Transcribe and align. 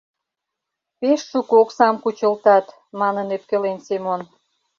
—Пеш 0.99 1.19
шуко 1.31 1.53
оксам 1.63 1.95
кучылтат,— 2.03 2.65
манын 2.99 3.27
ӧпкелен 3.35 3.77
Семон. 3.87 4.21